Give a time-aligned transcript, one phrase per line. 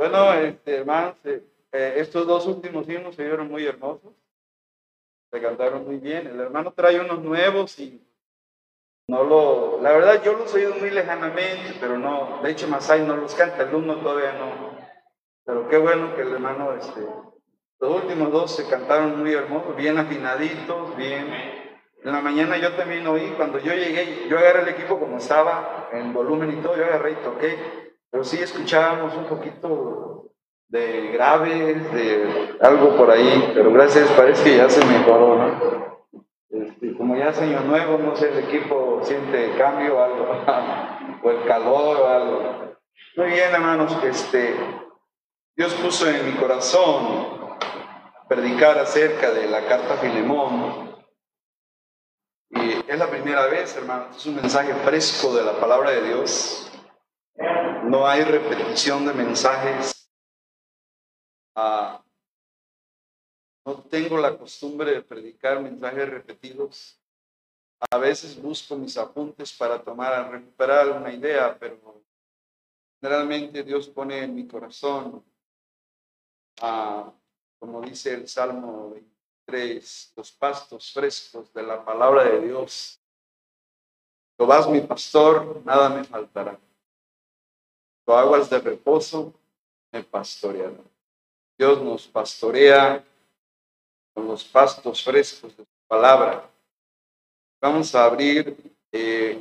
[0.00, 4.14] Bueno, este, hermanos, eh, estos dos últimos himnos se vieron muy hermosos.
[5.30, 6.26] Se cantaron muy bien.
[6.26, 8.02] El hermano trae unos nuevos y
[9.08, 9.78] no lo.
[9.82, 12.40] La verdad, yo los he oído muy lejanamente, pero no.
[12.42, 14.70] De hecho, Masai no los canta, el uno todavía no.
[15.44, 17.02] Pero qué bueno que el hermano, este.
[17.78, 21.26] Los últimos dos se cantaron muy hermosos, bien afinaditos, bien.
[22.02, 25.90] En la mañana yo también oí, cuando yo llegué, yo agarré el equipo como estaba,
[25.92, 27.79] en volumen y todo, yo agarré y toqué,
[28.10, 30.32] pero sí escuchábamos un poquito
[30.68, 35.90] de graves, de algo por ahí, pero gracias, parece que ya se mejoró, ¿no?
[36.50, 40.26] Este, como ya es año nuevo, no sé, el equipo siente cambio o algo,
[41.22, 42.76] o el calor o algo.
[43.16, 44.54] Muy bien, hermanos, este,
[45.56, 47.40] Dios puso en mi corazón
[48.28, 50.94] predicar acerca de la carta Filemón.
[52.50, 56.69] Y es la primera vez, hermanos, es un mensaje fresco de la palabra de Dios.
[57.90, 60.00] No hay repetición de mensajes
[61.54, 62.02] Ah,
[63.66, 66.98] no tengo la costumbre de predicar mensajes repetidos.
[67.90, 72.02] A veces busco mis apuntes para tomar, recuperar una idea, pero
[73.00, 75.24] generalmente Dios pone en mi corazón,
[76.62, 77.12] ah,
[77.58, 83.00] como dice el Salmo 23, los pastos frescos de la palabra de Dios.
[84.38, 86.58] vas mi pastor, nada me faltará.
[88.10, 89.32] Lo aguas de reposo
[89.92, 90.82] me pastorearán.
[91.56, 93.04] Dios nos pastorea
[94.12, 96.50] con los pastos frescos de su palabra.
[97.60, 98.56] Vamos a abrir
[98.90, 99.40] eh,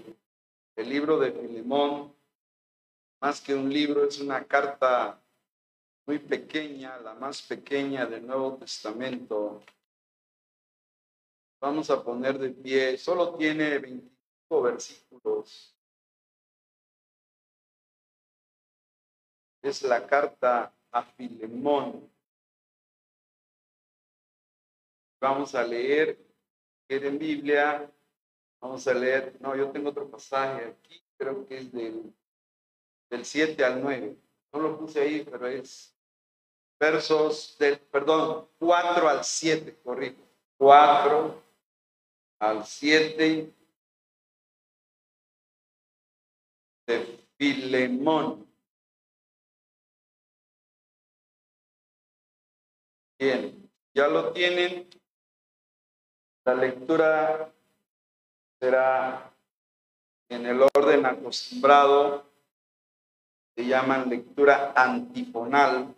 [0.76, 2.14] el libro de Filemón.
[3.20, 5.20] Más que un libro, es una carta
[6.06, 9.64] muy pequeña, la más pequeña del Nuevo Testamento.
[11.59, 15.79] Vamos a poner de pie, solo tiene 25 versículos.
[19.62, 22.10] Es la carta a Filemón.
[25.22, 26.18] Vamos a leer,
[26.88, 27.92] en Biblia,
[28.61, 32.14] vamos a leer, no, yo tengo otro pasaje aquí, creo que es del,
[33.10, 34.17] del 7 al 9.
[34.54, 35.94] No lo puse ahí, pero es
[36.80, 40.22] versos del, perdón, 4 al 7, corrijo.
[40.58, 41.44] 4
[42.39, 43.54] al 7
[46.88, 48.48] de Filemón.
[53.20, 54.88] Bien, ya lo tienen.
[56.46, 57.52] La lectura
[58.62, 59.30] será
[60.30, 62.24] en el orden acostumbrado.
[63.58, 65.94] Se llaman lectura antifonal,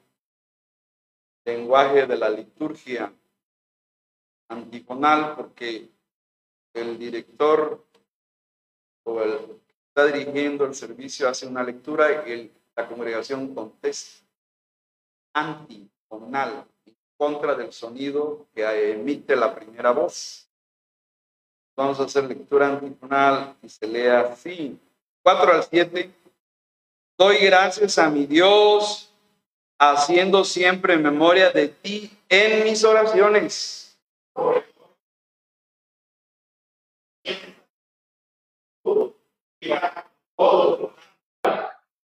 [1.46, 3.14] lenguaje de la liturgia.
[4.50, 5.92] Antifonal porque
[6.74, 7.86] el director
[9.04, 14.26] o el que está dirigiendo el servicio hace una lectura y la congregación contesta.
[15.34, 16.66] Antifonal
[17.22, 20.50] contra del sonido que emite la primera voz.
[21.78, 24.76] Vamos a hacer lectura antifonal y se lea así.
[25.22, 26.12] 4 al 7.
[27.20, 29.14] Doy gracias a mi Dios,
[29.80, 33.96] haciendo siempre memoria de ti en mis oraciones.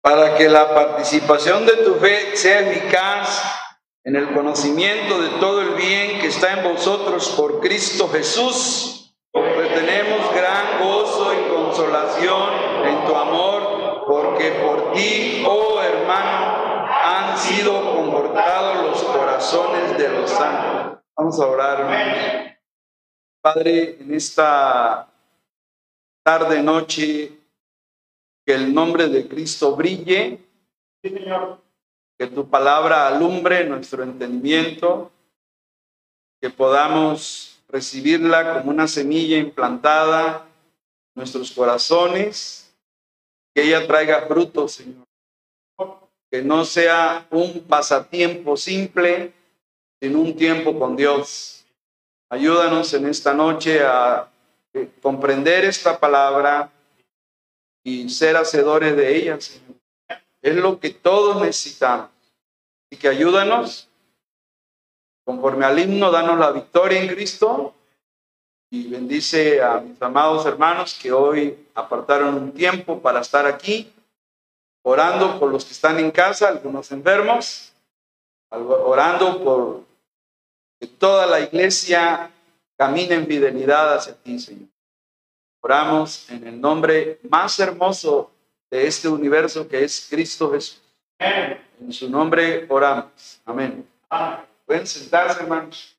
[0.01, 3.64] Para que la participación de tu fe sea eficaz
[4.05, 9.73] en el conocimiento de todo el bien que está en vosotros por Cristo Jesús, pues
[9.73, 12.53] tenemos gran gozo y consolación
[12.85, 20.29] en tu amor, porque por ti, oh hermano, han sido confortados los corazones de los
[20.29, 20.99] santos.
[21.17, 22.59] Vamos a orar,
[23.41, 25.11] Padre, en esta
[26.23, 27.31] tarde, noche,
[28.45, 30.39] que el nombre de Cristo brille.
[31.01, 31.64] Señor
[32.17, 35.11] que tu palabra alumbre nuestro entendimiento,
[36.41, 42.73] que podamos recibirla como una semilla implantada en nuestros corazones,
[43.53, 45.05] que ella traiga frutos, Señor.
[46.31, 49.33] Que no sea un pasatiempo simple,
[50.01, 51.65] sino un tiempo con Dios.
[52.29, 54.29] Ayúdanos en esta noche a
[54.73, 56.71] eh, comprender esta palabra
[57.83, 59.64] y ser hacedores de ella, Señor.
[60.45, 62.11] Es lo que todos necesitamos.
[62.91, 63.89] Y que ayúdanos,
[65.23, 67.73] conforme al himno, danos la victoria en Cristo.
[68.69, 73.91] Y bendice a mis amados hermanos que hoy apartaron un tiempo para estar aquí,
[74.83, 77.73] orando por los que están en casa, algunos enfermos,
[78.51, 79.83] orando por
[80.79, 82.29] que toda la iglesia
[82.77, 84.69] camine en fidelidad hacia ti, Señor.
[85.61, 88.29] Oramos en el nombre más hermoso
[88.75, 90.81] de este universo que es Cristo Jesús.
[91.17, 93.41] En su nombre oramos.
[93.45, 93.87] Amén.
[94.65, 95.97] Pueden sentarse, hermanos.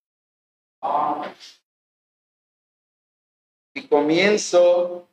[3.74, 5.08] Y comienzo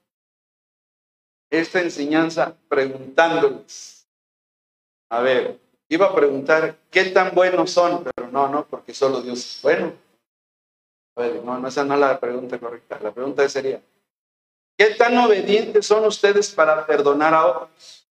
[1.50, 4.08] esta enseñanza preguntándoles.
[5.10, 9.40] A ver, iba a preguntar qué tan buenos son, pero no, no, porque solo Dios
[9.40, 9.94] es bueno.
[11.16, 13.00] A ver, no, no, esa no es la pregunta correcta.
[13.02, 13.82] La pregunta sería,
[14.84, 18.08] ¿qué tan obedientes son ustedes para perdonar a otros?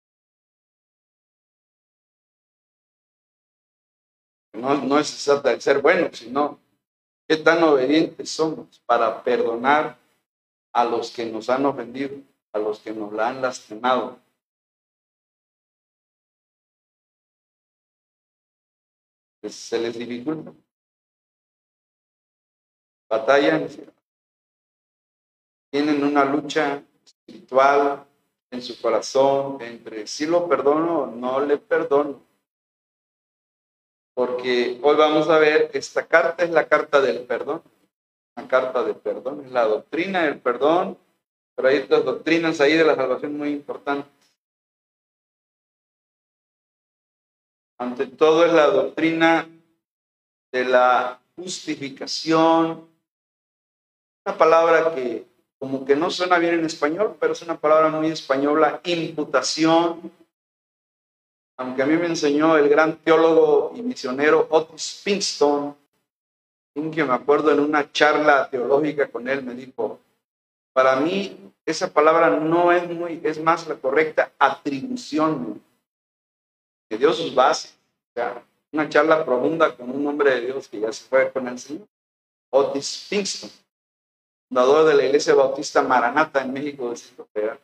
[4.54, 6.58] No, es de ser buenos, sino
[7.28, 9.98] qué tan obedientes somos para perdonar
[10.72, 12.16] a los que nos han ofendido,
[12.52, 14.18] a los que nos la han lastimado.
[19.42, 20.52] ¿Se les dificulta?
[23.10, 23.68] batallan,
[25.72, 28.04] tienen una lucha espiritual
[28.50, 32.20] en su corazón entre si lo perdono o no le perdono.
[34.14, 37.62] Porque hoy vamos a ver, esta carta es la carta del perdón,
[38.36, 40.98] una carta de perdón, es la doctrina del perdón,
[41.56, 44.12] pero hay otras doctrinas ahí de la salvación muy importantes.
[47.78, 49.48] Ante todo es la doctrina
[50.52, 52.86] de la justificación,
[54.26, 55.31] una palabra que
[55.62, 60.10] como que no suena bien en español, pero es una palabra muy española, imputación.
[61.56, 65.76] Aunque a mí me enseñó el gran teólogo y misionero Otis Pinkston,
[66.74, 70.00] que me acuerdo en una charla teológica con él, me dijo,
[70.72, 75.62] para mí esa palabra no es muy, es más la correcta atribución
[76.90, 77.78] que Dios sus bases.
[78.72, 81.86] una charla profunda con un hombre de Dios que ya se fue con el Señor,
[82.50, 83.61] Otis Pinkston
[84.52, 87.58] fundador de la Iglesia Bautista Maranata en México de Centro Federal.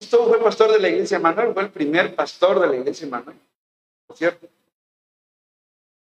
[0.00, 3.38] Esto fue pastor de la Iglesia Manuel, fue el primer pastor de la Iglesia Manuel,
[4.06, 4.48] por cierto.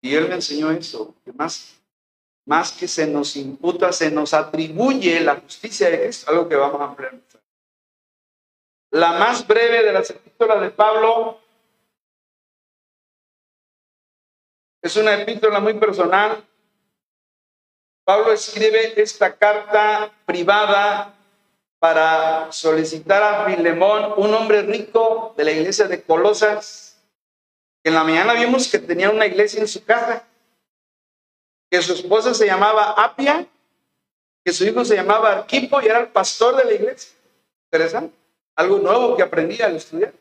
[0.03, 1.75] Y él me enseñó eso, que más,
[2.45, 6.79] más que se nos imputa, se nos atribuye la justicia de Cristo, algo que vamos
[6.79, 7.15] a ampliar.
[8.91, 11.39] La más breve de las epístolas de Pablo
[14.83, 16.45] es una epístola muy personal,
[18.05, 21.15] Pablo escribe esta carta privada
[21.79, 27.03] para solicitar a Filemón, un hombre rico de la iglesia de Colosas.
[27.83, 30.23] En la mañana vimos que tenía una iglesia en su casa,
[31.69, 33.47] que su esposa se llamaba Apia,
[34.43, 37.15] que su hijo se llamaba Arquipo y era el pastor de la iglesia.
[37.71, 38.15] Interesante.
[38.55, 40.13] Algo nuevo que aprendí al estudiar.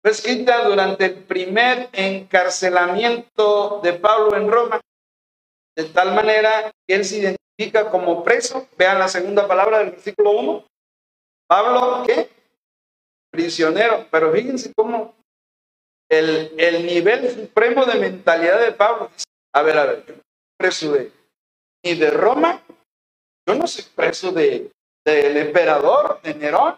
[0.00, 4.80] Fue escrita durante el primer encarcelamiento de Pablo en Roma
[5.82, 8.68] de tal manera que él se identifica como preso.
[8.76, 10.66] Vean la segunda palabra del versículo 1.
[11.48, 12.28] Pablo, ¿qué?
[13.30, 14.06] Prisionero.
[14.10, 15.14] Pero fíjense cómo
[16.10, 19.10] el, el nivel supremo de mentalidad de Pablo.
[19.54, 20.14] A ver, a ver, yo
[20.58, 21.12] preso de,
[21.84, 22.62] ni de Roma,
[23.46, 24.70] yo no soy preso de,
[25.04, 26.76] del emperador, de Nerón.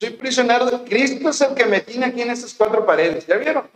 [0.00, 3.26] Soy prisionero de Cristo, es el que me tiene aquí en estas cuatro paredes.
[3.26, 3.70] ¿Ya vieron?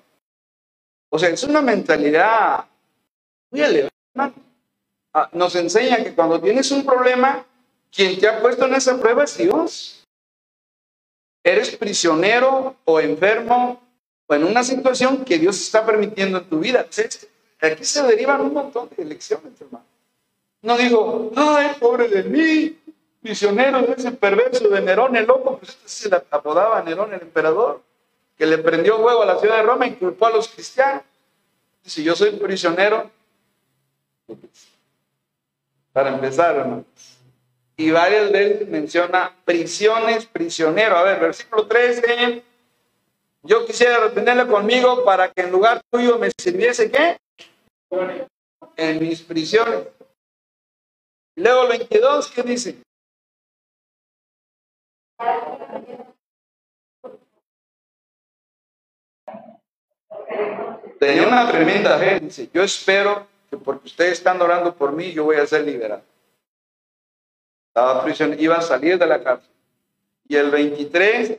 [1.11, 2.67] O sea, es una mentalidad
[3.51, 3.91] muy elevada.
[5.33, 7.45] Nos enseña que cuando tienes un problema,
[7.91, 10.07] quien te ha puesto en esa prueba es Dios.
[11.43, 13.83] Eres prisionero o enfermo
[14.27, 16.87] o en una situación que Dios está permitiendo en tu vida.
[17.61, 19.85] Aquí se derivan un montón de lecciones, hermano.
[20.61, 22.79] No digo, ay, pobre de mí,
[23.23, 27.23] prisionero de ese perverso de Nerón el loco, pues este se le apodaba Nerón el
[27.23, 27.83] emperador,
[28.37, 31.03] que le prendió huevo a la ciudad de Roma y culpó a los cristianos.
[31.85, 33.11] Si yo soy prisionero,
[35.99, 36.85] para empezar.
[37.77, 40.97] Y varias veces menciona prisiones, prisionero.
[40.97, 42.45] A ver, versículo 13.
[43.43, 47.17] Yo quisiera retenerlo conmigo para que en lugar tuyo me sirviese qué?
[48.77, 49.89] En mis prisiones.
[51.35, 52.77] Luego el 22, ¿qué dice?
[61.01, 65.25] Tenía una tremenda fe, dice, yo espero que porque ustedes están orando por mí, yo
[65.25, 66.03] voy a ser liberado.
[67.69, 69.51] Estaba prisionero, iba a salir de la cárcel.
[70.27, 71.39] Y el 23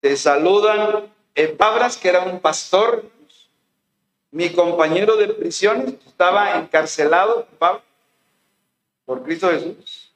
[0.00, 3.04] te saludan Epabras, que era un pastor,
[4.30, 7.46] mi compañero de prisiones, estaba encarcelado
[9.04, 10.12] por Cristo Jesús.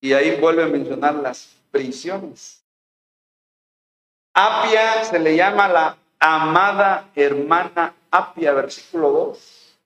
[0.00, 2.62] Y ahí vuelve a mencionar las prisiones.
[4.34, 9.76] Apia se le llama la amada hermana Apia, versículo 2.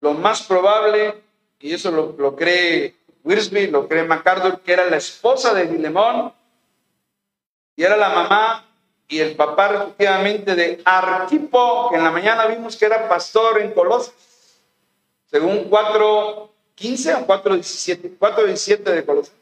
[0.00, 1.22] Lo más probable,
[1.60, 6.32] y eso lo, cree Wirsby, lo cree MacArthur, que era la esposa de Filemón,
[7.76, 8.66] y era la mamá
[9.08, 13.72] y el papá respectivamente de Arquipo, que en la mañana vimos que era pastor en
[13.72, 14.14] Colosas,
[15.26, 19.34] según 4.15 o 4.17, 4.17 de Colosas.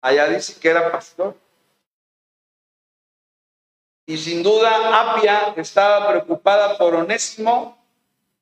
[0.00, 1.34] Allá dice que era pastor.
[4.06, 7.76] Y sin duda Apia estaba preocupada por Onésimo,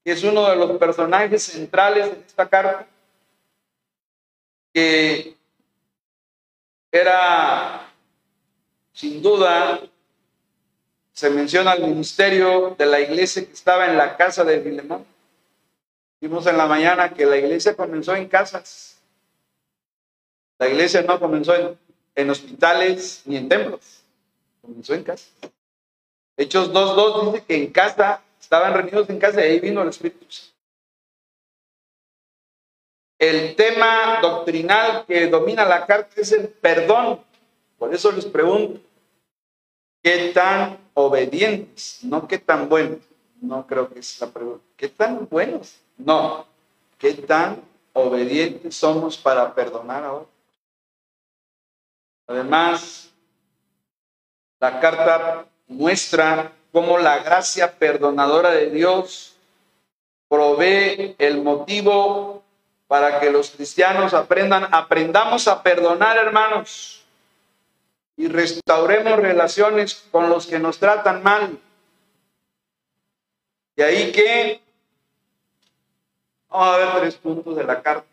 [0.05, 2.87] que es uno de los personajes centrales de esta carta,
[4.75, 5.35] que
[6.93, 7.91] era
[8.93, 9.81] sin duda
[11.13, 15.07] se menciona el ministerio de la iglesia que estaba en la casa de Filemón.
[16.21, 18.99] Vimos en la mañana que la iglesia comenzó en casas.
[20.59, 21.79] La iglesia no comenzó en,
[22.15, 24.03] en hospitales ni en templos,
[24.61, 25.27] comenzó en casa.
[26.37, 30.27] Hechos 2.2 dice que en casa, estaban reunidos en casa y ahí vino el Espíritu
[33.19, 37.21] El tema doctrinal que domina la carta es el perdón.
[37.79, 38.81] Por eso les pregunto,
[40.03, 42.01] ¿qué tan obedientes?
[42.03, 42.99] No qué tan buenos.
[43.41, 44.65] No creo que es la pregunta.
[44.77, 45.77] ¿Qué tan buenos?
[45.97, 46.47] No.
[46.99, 47.63] ¿Qué tan
[47.93, 50.27] obedientes somos para perdonar ahora?
[52.27, 53.13] Además,
[54.59, 59.37] la carta muestra cómo la gracia perdonadora de Dios
[60.29, 62.43] provee el motivo
[62.87, 67.05] para que los cristianos aprendan, aprendamos a perdonar, hermanos,
[68.17, 71.59] y restauremos relaciones con los que nos tratan mal.
[73.77, 74.61] Y ahí que,
[76.49, 78.07] vamos a ver tres puntos de la carta.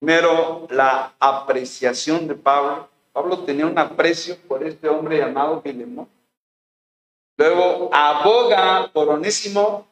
[0.00, 2.88] Primero, la apreciación de Pablo.
[3.14, 6.08] Pablo tenía un aprecio por este hombre llamado Filemón.
[7.36, 9.86] Luego aboga por Onésimo,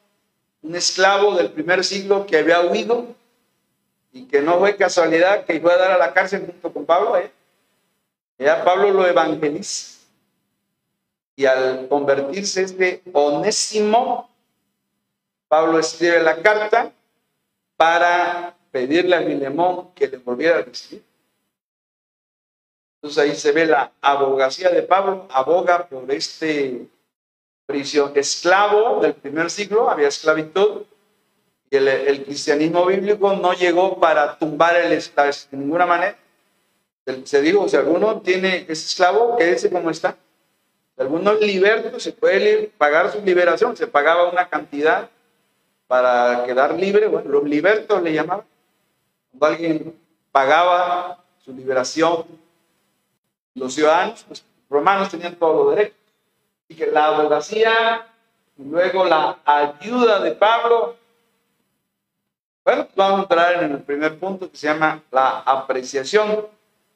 [0.60, 3.06] un esclavo del primer siglo que había huido
[4.12, 7.16] y que no fue casualidad que iba a dar a la cárcel junto con Pablo.
[7.16, 7.30] ¿eh?
[8.38, 10.00] Ya Pablo lo evangeliza.
[11.36, 14.28] Y al convertirse este Onésimo,
[15.46, 16.90] Pablo escribe la carta
[17.76, 21.11] para pedirle a Filemón que le volviera a recibir.
[23.02, 26.86] Entonces ahí se ve la abogacía de Pablo, aboga por este
[27.66, 30.82] prisión esclavo del primer siglo, había esclavitud,
[31.68, 36.16] y el, cristianismo bíblico no llegó para tumbar el Estado de ninguna manera.
[37.24, 40.16] Se dijo, si alguno tiene ese esclavo, quédese como está.
[40.94, 45.10] Si alguno es se puede pagar su liberación, se pagaba una cantidad
[45.88, 48.46] para quedar libre, bueno, los libertos le llamaban.
[49.30, 52.41] Cuando alguien pagaba su liberación,
[53.54, 55.96] los ciudadanos pues, romanos tenían todos los derechos.
[56.68, 58.06] Y que la abogacía
[58.56, 60.96] luego la ayuda de Pablo.
[62.64, 66.46] Bueno, vamos a entrar en el primer punto que se llama la apreciación.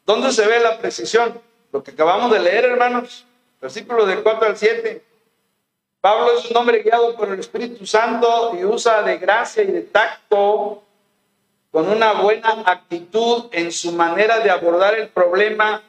[0.04, 1.40] ¿Dónde se ve la apreciación?
[1.72, 3.26] Lo que acabamos de leer, hermanos.
[3.60, 5.04] Versículo de 4 al 7.
[6.00, 9.82] Pablo es un hombre guiado por el Espíritu Santo y usa de gracia y de
[9.82, 10.84] tacto
[11.72, 15.82] con una buena actitud en su manera de abordar el problema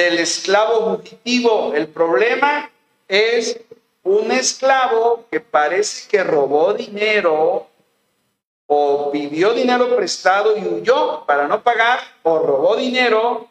[0.00, 1.74] del esclavo fugitivo.
[1.74, 2.70] El problema
[3.06, 3.60] es
[4.02, 7.66] un esclavo que parece que robó dinero
[8.66, 13.48] o pidió dinero prestado y huyó para no pagar o robó dinero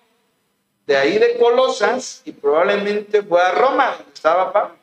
[0.87, 4.75] de ahí de Colosas y probablemente fue a Roma, donde estaba Pablo.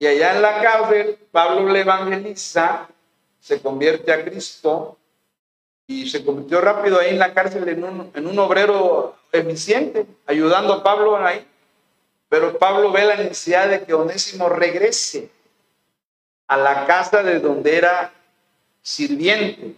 [0.00, 2.88] Y allá en la cárcel, Pablo le evangeliza,
[3.38, 4.98] se convierte a Cristo
[5.90, 10.72] y se convirtió rápido ahí en la cárcel en un, en un obrero eficiente, ayudando
[10.72, 11.44] a Pablo ahí.
[12.28, 15.32] Pero Pablo ve la necesidad de que Onésimo regrese
[16.46, 18.14] a la casa de donde era
[18.80, 19.74] sirviente,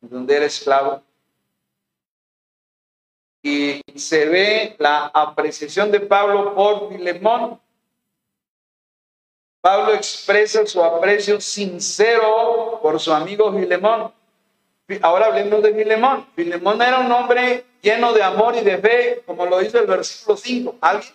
[0.00, 1.02] de donde era esclavo.
[3.42, 7.60] Y se ve la apreciación de Pablo por Filemón.
[9.60, 14.19] Pablo expresa su aprecio sincero por su amigo Filemón.
[15.02, 16.26] Ahora hablemos de Filemón.
[16.34, 20.36] Filemón era un hombre lleno de amor y de fe, como lo dice el versículo
[20.36, 20.76] 5.
[20.80, 21.14] ¿Alguien?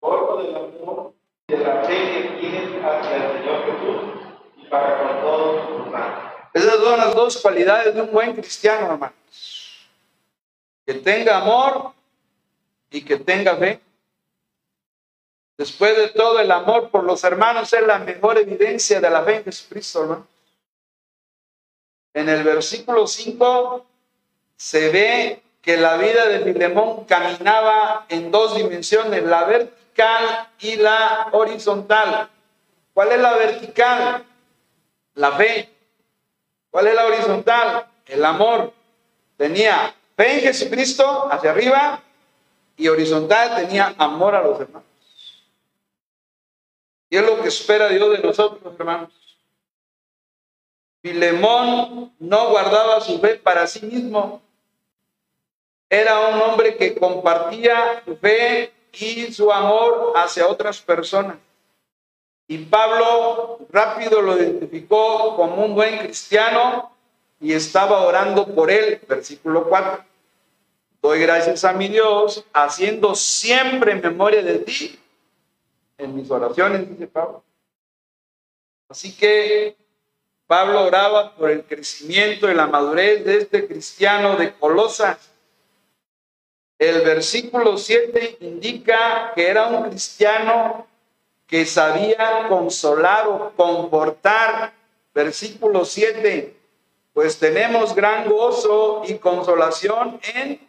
[0.00, 1.14] Por del amor
[1.46, 4.10] de la fe que tiene hacia el Señor Jesús
[4.56, 9.88] y para con todos sus Esas son las dos cualidades de un buen cristiano, hermanos.
[10.84, 11.92] Que tenga amor
[12.90, 13.80] y que tenga fe.
[15.56, 19.36] Después de todo, el amor por los hermanos es la mejor evidencia de la fe
[19.36, 20.31] en Jesucristo, hermano.
[22.14, 23.86] En el versículo 5
[24.56, 31.28] se ve que la vida de Filemón caminaba en dos dimensiones, la vertical y la
[31.32, 32.28] horizontal.
[32.92, 34.24] ¿Cuál es la vertical?
[35.14, 35.70] La fe.
[36.70, 37.86] ¿Cuál es la horizontal?
[38.06, 38.72] El amor.
[39.36, 42.02] Tenía fe en Jesucristo hacia arriba
[42.76, 44.88] y horizontal tenía amor a los hermanos.
[47.08, 49.31] Y es lo que espera Dios de nosotros, hermanos.
[51.02, 54.40] Filemón no guardaba su fe para sí mismo.
[55.90, 61.36] Era un hombre que compartía su fe y su amor hacia otras personas.
[62.46, 66.92] Y Pablo rápido lo identificó como un buen cristiano
[67.40, 69.00] y estaba orando por él.
[69.08, 70.04] Versículo 4.
[71.02, 74.98] Doy gracias a mi Dios, haciendo siempre memoria de ti
[75.98, 77.42] en mis oraciones, dice Pablo.
[78.88, 79.76] Así que
[80.52, 85.16] Pablo oraba por el crecimiento y la madurez de este cristiano de Colosas.
[86.78, 90.86] El versículo 7 indica que era un cristiano
[91.46, 94.74] que sabía consolar o confortar.
[95.14, 96.54] Versículo 7,
[97.14, 100.60] pues tenemos gran gozo y consolación en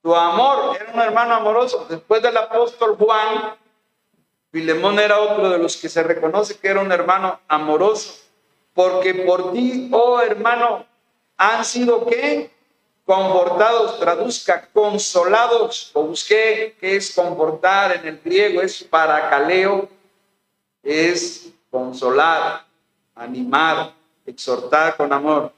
[0.00, 0.74] tu amor.
[0.74, 1.86] Era un hermano amoroso.
[1.86, 3.56] Después del apóstol Juan,
[4.50, 8.27] Filemón era otro de los que se reconoce que era un hermano amoroso
[8.78, 10.86] porque por ti, oh hermano,
[11.36, 12.48] han sido qué?
[13.04, 19.88] Confortados, traduzca, consolados, o busqué qué es confortar en el griego, es paracaleo,
[20.80, 22.66] es consolar,
[23.16, 23.94] animar,
[24.24, 25.52] exhortar con amor.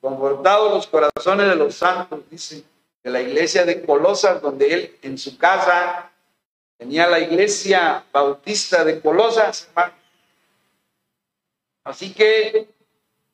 [0.00, 2.62] Confortados los corazones de los santos, dice,
[3.02, 6.12] de la iglesia de Colosas, donde él en su casa
[6.78, 10.01] tenía la iglesia bautista de Colosas, hermano
[11.84, 12.68] Así que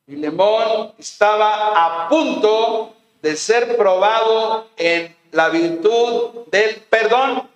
[0.05, 7.47] Filemón estaba a punto de ser probado en la virtud del perdón.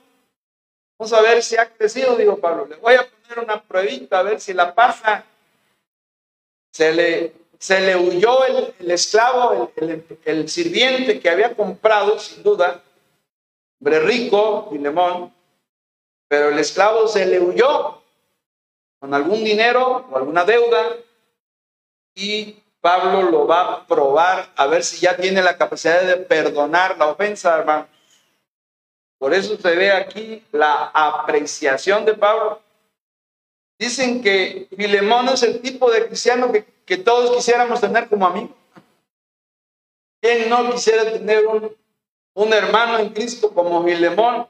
[1.00, 2.68] Vamos a ver si ha crecido, dijo Pablo.
[2.68, 5.26] Le voy a poner una pruebita a ver si la pasa.
[6.72, 9.72] Se le, se le huyó el, esclavo,
[10.26, 12.84] el, sirviente que había comprado, sin duda,
[13.80, 15.34] hombre rico, Filemón,
[16.28, 18.03] pero el esclavo se le huyó
[19.04, 20.96] con algún dinero o alguna deuda
[22.16, 26.98] y Pablo lo va a probar a ver si ya tiene la capacidad de perdonar
[26.98, 27.86] la ofensa, hermano.
[29.20, 32.62] Por eso se ve aquí la apreciación de Pablo.
[33.78, 38.56] Dicen que Filemón es el tipo de cristiano que, que todos quisiéramos tener como amigo.
[40.22, 41.76] ¿Quién no quisiera tener un,
[42.36, 44.48] un hermano en Cristo como Filemón?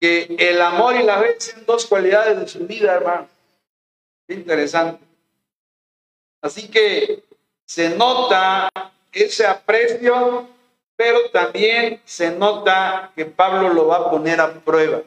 [0.00, 3.28] Que el amor y la fe sean dos cualidades de su vida, hermano
[4.28, 5.04] interesante.
[6.40, 7.24] Así que
[7.64, 8.68] se nota
[9.12, 10.48] ese aprecio,
[10.96, 15.02] pero también se nota que Pablo lo va a poner a prueba.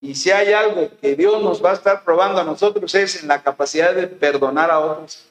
[0.00, 3.28] Y si hay algo que Dios nos va a estar probando a nosotros es en
[3.28, 5.26] la capacidad de perdonar a otros.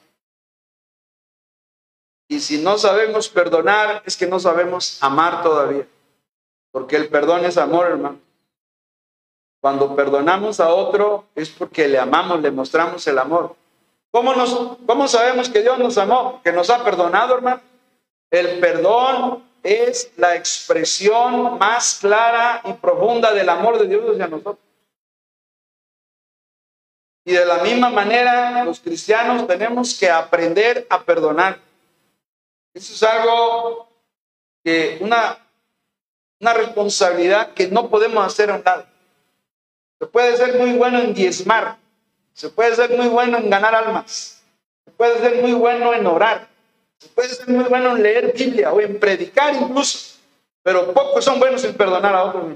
[2.27, 5.87] Y si no sabemos perdonar, es que no sabemos amar todavía.
[6.71, 8.19] Porque el perdón es amor, hermano.
[9.65, 13.55] Cuando perdonamos a otro es porque le amamos, le mostramos el amor.
[14.11, 16.39] ¿Cómo, nos, ¿Cómo sabemos que Dios nos amó?
[16.43, 17.61] Que nos ha perdonado, hermano.
[18.29, 24.59] El perdón es la expresión más clara y profunda del amor de Dios hacia nosotros.
[27.25, 31.57] Y de la misma manera, los cristianos tenemos que aprender a perdonar.
[32.71, 33.89] Eso es algo
[34.63, 35.39] que, una,
[36.39, 38.94] una responsabilidad que no podemos hacer a un lado.
[39.99, 41.77] Se puede ser muy bueno en diezmar,
[42.33, 44.43] se puede ser muy bueno en ganar almas,
[44.83, 46.47] se puede ser muy bueno en orar,
[46.99, 50.17] se puede ser muy bueno en leer Biblia o en predicar incluso,
[50.63, 52.55] pero pocos son buenos en perdonar a otros,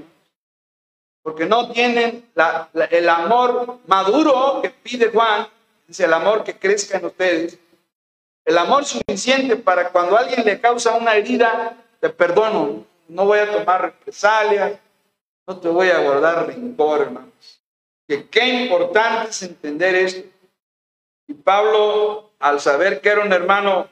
[1.22, 2.28] porque no tienen
[2.90, 5.48] el amor maduro que pide Juan,
[5.88, 7.58] es el amor que crezca en ustedes,
[8.44, 13.50] el amor suficiente para cuando alguien le causa una herida, te perdono, no voy a
[13.50, 14.72] tomar represalias,
[15.50, 17.60] no te voy a guardar rencor, hermanos.
[18.06, 20.28] Que qué importante es entender esto.
[21.26, 23.88] Y Pablo, al saber que era un hermano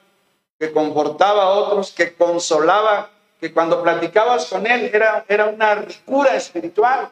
[0.57, 6.37] que confortaba a otros, que consolaba, que cuando platicabas con él era, era una ricura
[6.37, 7.11] espiritual,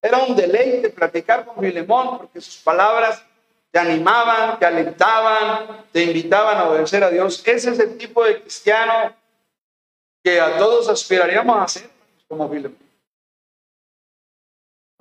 [0.00, 3.22] era un deleite platicar con Filemón, porque sus palabras
[3.70, 7.42] te animaban, te alentaban, te invitaban a obedecer a Dios.
[7.46, 9.14] Ese es el tipo de cristiano
[10.24, 11.90] que a todos aspiraríamos a ser
[12.26, 12.81] como Filemón.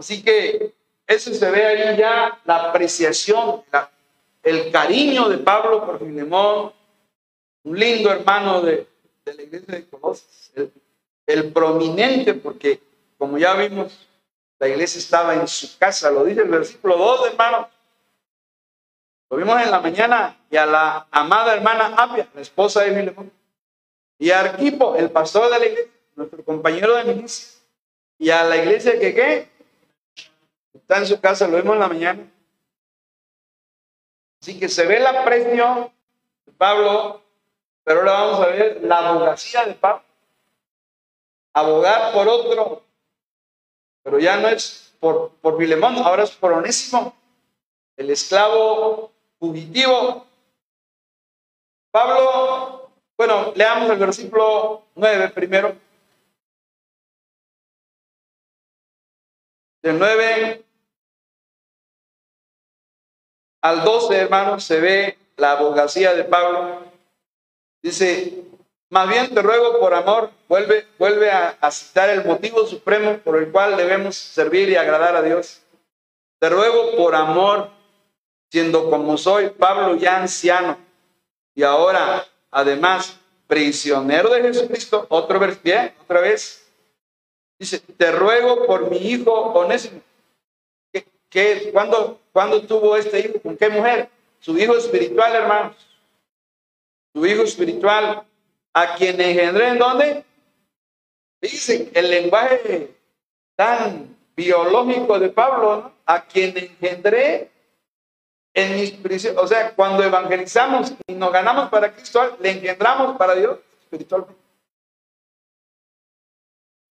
[0.02, 0.74] Así que
[1.06, 3.64] eso se ve ahí ya, la apreciación,
[4.42, 6.74] el cariño de Pablo por Filemón,
[7.64, 8.88] un lindo hermano de,
[9.26, 10.52] la iglesia de Colosas,
[11.28, 12.82] el, prominente, porque
[13.20, 14.08] como ya vimos,
[14.58, 17.70] la iglesia estaba en su casa, lo dice el versículo 2, hermano.
[19.30, 23.32] Lo vimos en la mañana y a la amada hermana Apia, la esposa de Filemón,
[24.18, 27.60] y a Arquipo, el pastor de la iglesia, nuestro compañero de milicia,
[28.18, 29.61] y a la iglesia que qué,
[30.74, 32.32] está en su casa, lo vemos en la mañana.
[34.42, 35.92] Así que se ve la presión
[36.46, 37.22] de Pablo,
[37.84, 40.04] pero ahora vamos a ver la abogacía de Pablo.
[41.54, 42.84] Abogar por otro,
[44.04, 47.14] pero ya no es por, por Filemón, ahora es por Onésimo,
[47.98, 50.26] el esclavo fugitivo.
[51.92, 55.76] Pablo, bueno, leamos el versículo 9 primero.
[59.82, 60.63] Del 9
[63.62, 66.82] al 12, hermanos, se ve la abogacía de Pablo.
[67.82, 68.44] Dice,
[68.89, 73.52] más bien te ruego por amor, vuelve, vuelve a, citar el motivo supremo por el
[73.52, 75.62] cual debemos servir y agradar a Dios.
[76.39, 77.70] Te ruego por amor,
[78.52, 80.78] siendo como soy, Pablo ya anciano,
[81.56, 83.17] y ahora, además,
[83.48, 86.61] prisionero de Jesucristo, otro bien, otra vez.
[87.62, 90.02] Dice, te ruego por mi hijo Onésimo.
[90.91, 93.39] ¿Qué, qué, cuándo, ¿Cuándo tuvo este hijo?
[93.39, 94.10] ¿Con qué mujer?
[94.39, 95.76] Su hijo espiritual, hermanos.
[97.13, 98.24] Su hijo espiritual,
[98.74, 100.26] a quien engendré en dónde?
[101.39, 102.95] Dice el lenguaje
[103.56, 105.93] tan biológico de Pablo, ¿no?
[106.08, 107.52] a quien engendré
[108.56, 109.39] en mis prisiones.
[109.39, 114.41] O sea, cuando evangelizamos y nos ganamos para Cristo, le engendramos para Dios espiritualmente.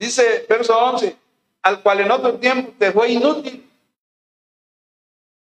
[0.00, 1.16] Dice verso 11,
[1.62, 3.70] al cual en otro tiempo te fue inútil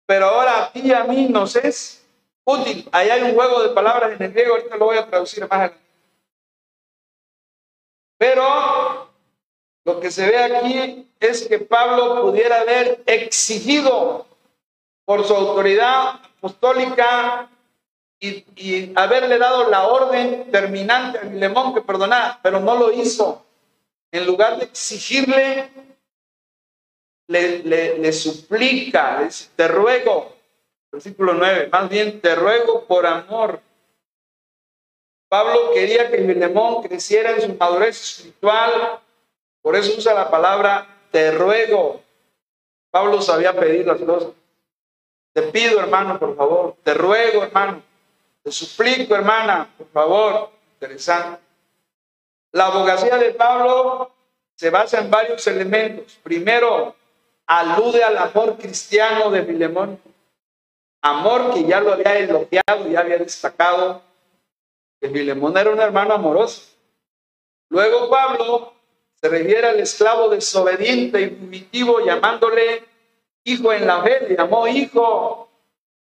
[0.05, 2.05] pero ahora a ti y a mí nos es
[2.45, 2.87] útil.
[2.91, 5.51] Ahí hay un juego de palabras en el griego, ahorita lo voy a traducir más
[5.51, 5.79] adelante.
[8.17, 9.09] Pero
[9.85, 14.25] lo que se ve aquí es que Pablo pudiera haber exigido
[15.05, 17.49] por su autoridad apostólica
[18.19, 23.42] y, haberle dado la orden terminante a Filemón que perdonara, pero no lo hizo.
[24.13, 25.71] En lugar de exigirle,
[27.27, 27.63] le,
[27.97, 30.35] le, suplica, te ruego,
[30.91, 33.59] versículo 9, más bien te ruego por amor.
[35.27, 38.99] Pablo quería que Filemón creciera en su madurez espiritual,
[39.63, 42.01] por eso usa la palabra te ruego.
[42.91, 44.29] Pablo sabía pedir las cosas.
[45.33, 46.75] Te pido, hermano, por favor.
[46.83, 47.81] Te ruego, hermano.
[48.43, 50.51] Te suplico, hermana, por favor.
[50.73, 51.42] Interesante.
[52.53, 54.11] La abogacía de Pablo
[54.55, 56.19] se basa en varios elementos.
[56.21, 56.95] Primero,
[57.47, 59.99] alude al amor cristiano de Filemón,
[61.01, 64.03] amor que ya lo había elogiado, ya había destacado,
[65.01, 66.61] que Filemón era un hermano amoroso.
[67.69, 68.73] Luego Pablo
[69.19, 72.83] se refiere al esclavo desobediente y fugitivo llamándole
[73.45, 75.49] hijo en la fe, le llamó hijo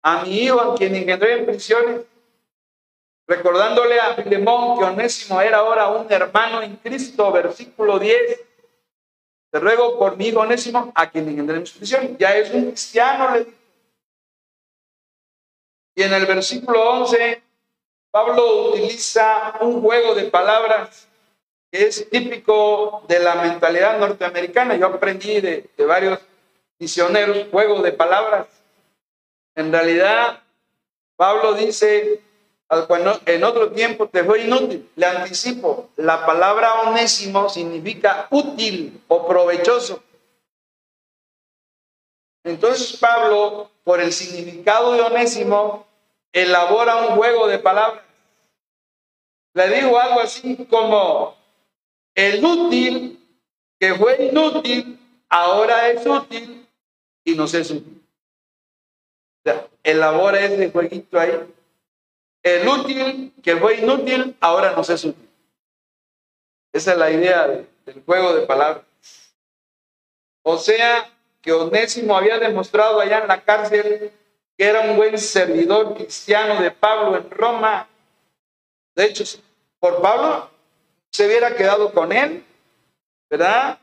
[0.04, 2.02] a mi hijo a quien engendré en prisiones,
[3.28, 8.46] recordándole a Filemón que Onésimo era ahora un hermano en Cristo, versículo 10,
[9.52, 12.18] te ruego por mi hijo Onésimo, a quien engendré en su prisión.
[12.18, 13.58] Ya es un cristiano, le dijo.
[15.96, 17.42] Y en el versículo 11,
[18.12, 21.08] Pablo utiliza un juego de palabras
[21.72, 24.76] que es típico de la mentalidad norteamericana.
[24.76, 26.20] Yo aprendí de, de varios
[26.78, 28.48] misioneros, juego de palabras.
[29.56, 30.44] En realidad,
[31.16, 32.22] Pablo dice,
[33.26, 34.90] en otro tiempo te fue inútil.
[34.96, 40.02] Le anticipo, la palabra onésimo significa útil o provechoso.
[42.44, 45.86] Entonces Pablo, por el significado de onésimo,
[46.32, 48.04] elabora un juego de palabras.
[49.54, 51.36] Le digo algo así como,
[52.14, 53.20] el útil
[53.80, 55.00] que fue inútil,
[55.30, 56.68] ahora es útil
[57.24, 58.04] y no es útil.
[59.40, 61.32] O sea, elabora ese jueguito ahí.
[62.46, 65.28] El útil que fue inútil, ahora nos es útil.
[66.72, 68.86] Esa es la idea del juego de palabras.
[70.44, 71.10] O sea,
[71.42, 74.12] que Onésimo había demostrado allá en la cárcel
[74.56, 77.90] que era un buen servidor cristiano de Pablo en Roma.
[78.94, 79.24] De hecho,
[79.80, 80.52] por Pablo
[81.12, 82.46] se hubiera quedado con él,
[83.28, 83.80] ¿verdad?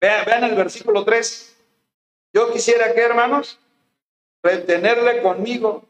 [0.00, 1.54] Vean, vean el versículo 3.
[2.32, 3.58] Yo quisiera que, hermanos,
[4.42, 5.84] retenerle conmigo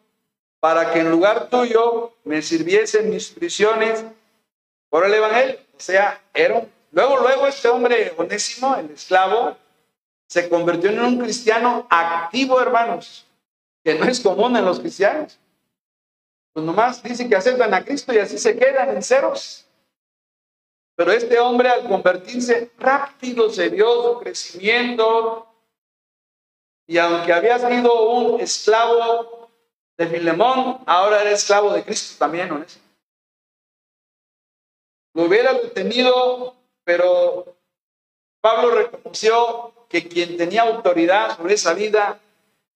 [0.65, 4.03] para que en lugar tuyo me sirviesen mis prisiones
[4.89, 5.59] por el Evangelio.
[5.77, 9.59] O sea, era luego, luego este hombre onésimo, el esclavo,
[10.27, 13.27] se convirtió en un cristiano activo, hermanos,
[13.85, 15.39] que no es común en los cristianos.
[16.55, 19.67] Pues nomás dicen que aceptan a Cristo y así se quedan en ceros.
[20.97, 25.47] Pero este hombre al convertirse rápido se vio su crecimiento
[26.87, 29.44] y aunque había sido un esclavo
[29.97, 32.81] de Filemón, ahora era esclavo de Cristo también, ¿no es?
[35.15, 36.55] lo hubiera detenido,
[36.85, 37.57] pero
[38.41, 42.21] Pablo reconoció que quien tenía autoridad sobre esa vida,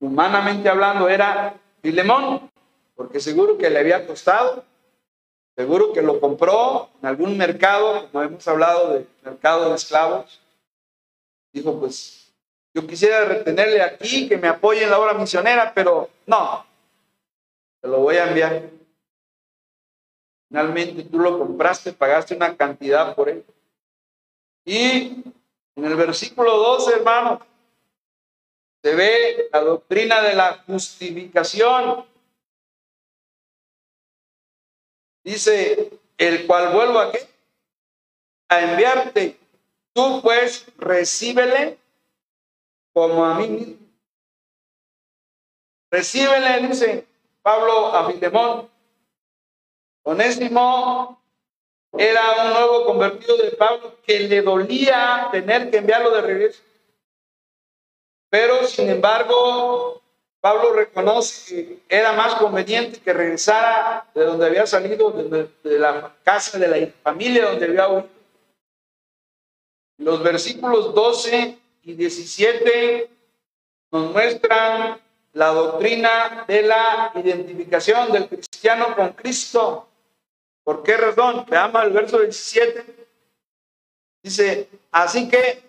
[0.01, 2.51] humanamente hablando, era Filemón,
[2.95, 4.65] porque seguro que le había costado,
[5.57, 10.41] seguro que lo compró en algún mercado, como hemos hablado de mercado de esclavos.
[11.53, 12.33] Dijo, pues
[12.73, 16.65] yo quisiera retenerle aquí, que me apoye en la obra misionera, pero no,
[17.81, 18.71] te lo voy a enviar.
[20.49, 23.45] Finalmente tú lo compraste, pagaste una cantidad por él.
[24.65, 25.23] Y
[25.77, 27.41] en el versículo 12, hermano,
[28.83, 32.07] se ve la doctrina de la justificación.
[35.23, 37.29] Dice, el cual vuelvo a qué?
[38.49, 39.39] A enviarte.
[39.93, 41.79] Tú pues recíbele
[42.95, 43.77] como a mí mismo.
[45.91, 47.08] Recíbele, dice
[47.49, 48.69] Pablo a Filemón.
[50.03, 51.19] Onésimo
[51.97, 56.63] era un nuevo convertido de Pablo que le dolía tener que enviarlo de regreso.
[58.29, 60.03] Pero, sin embargo,
[60.43, 66.59] Pablo reconoce que era más conveniente que regresara de donde había salido, de, la casa
[66.59, 68.09] de la familia donde había huido.
[69.97, 73.09] Los versículos 12 y 17
[73.91, 75.01] nos muestran
[75.39, 79.87] la doctrina de la identificación del cristiano con Cristo.
[80.65, 81.47] ¿Por qué razón?
[81.49, 82.85] Veamos el verso 17.
[84.21, 85.63] Dice, así que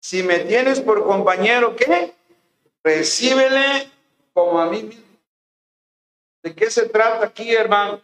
[0.00, 2.12] si me tienes por compañero, ¿qué?
[2.82, 3.88] Recíbele
[4.32, 5.04] como a mí mismo.
[6.42, 8.00] ¿De qué se trata aquí, hermano?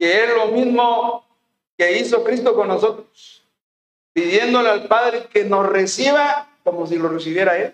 [0.00, 1.24] Que es lo mismo
[1.78, 3.44] que hizo Cristo con nosotros,
[4.12, 7.72] pidiéndole al Padre que nos reciba como si lo recibiera Él.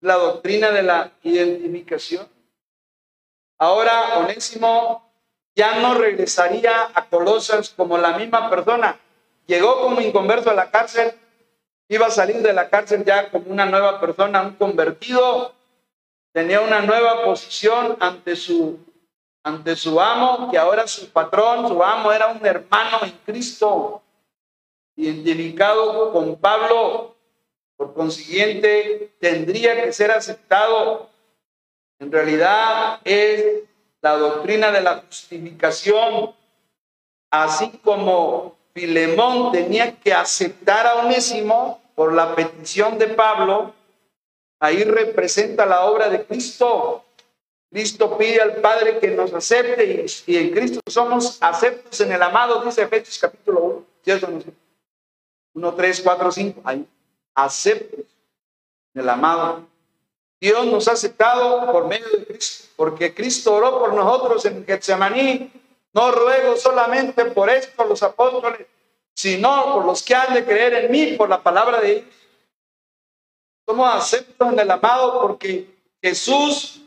[0.00, 2.28] La doctrina de la identificación.
[3.58, 5.10] Ahora, Onésimo
[5.54, 9.00] ya no regresaría a Colosas como la misma persona.
[9.46, 11.14] Llegó como inconverso a la cárcel,
[11.88, 15.54] iba a salir de la cárcel ya como una nueva persona, un convertido,
[16.32, 18.78] tenía una nueva posición ante su,
[19.42, 24.02] ante su amo, que ahora su patrón, su amo era un hermano en Cristo,
[24.96, 27.15] identificado con Pablo,
[27.76, 31.08] por consiguiente tendría que ser aceptado.
[31.98, 33.64] En realidad es
[34.02, 36.34] la doctrina de la justificación,
[37.30, 43.74] así como Filemón tenía que aceptar a Onésimo por la petición de Pablo,
[44.58, 47.04] Ahí representa la obra de Cristo.
[47.70, 52.64] Cristo pide al Padre que nos acepte y, en Cristo somos aceptos en el amado,
[52.64, 53.84] dice Efesios capítulo 1.
[54.02, 54.28] ¿Cierto?
[55.54, 56.60] 1, 3, 4, 5.
[56.64, 56.86] Ahí.
[57.36, 58.06] Aceptos
[58.94, 59.64] en el amado.
[60.40, 65.52] Dios nos ha aceptado por medio de Cristo, porque Cristo oró por nosotros en Getsemaní.
[65.92, 68.66] No ruego solamente por esto los apóstoles,
[69.14, 72.16] sino por los que han de creer en mí por la palabra de ellos
[73.66, 75.68] somos aceptos en el amado porque
[76.00, 76.80] Jesús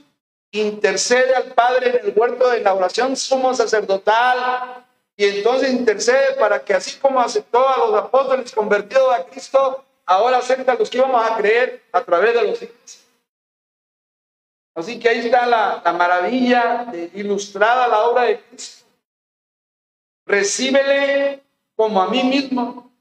[0.51, 4.85] intercede al Padre en el huerto de la oración sumo sacerdotal
[5.17, 10.39] y entonces intercede para que así como aceptó a los apóstoles convertidos a Cristo, ahora
[10.39, 13.05] acepta los que íbamos a creer a través de los siglos.
[14.73, 18.85] Así que ahí está la, maravilla de, ilustrada la obra de Cristo.
[20.25, 21.43] Recíbele
[21.75, 22.91] como a mí mismo.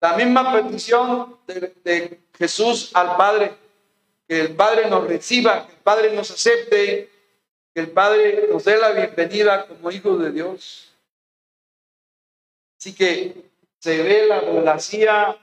[0.00, 3.54] La misma petición de Jesús al Padre,
[4.26, 7.08] que el Padre nos reciba, que el Padre nos acepte,
[7.72, 10.92] que el Padre nos dé la bienvenida como hijos de Dios.
[12.78, 13.32] Así que
[13.78, 15.38] se ve la relacía